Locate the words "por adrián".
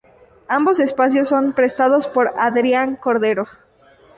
2.07-2.95